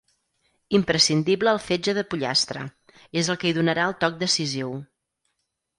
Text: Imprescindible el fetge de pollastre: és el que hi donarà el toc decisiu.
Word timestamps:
Imprescindible 0.77 1.53
el 1.57 1.61
fetge 1.67 1.95
de 1.99 2.05
pollastre: 2.15 2.65
és 3.23 3.33
el 3.35 3.41
que 3.45 3.53
hi 3.53 3.55
donarà 3.61 3.87
el 3.91 3.97
toc 4.07 4.21
decisiu. 4.27 4.75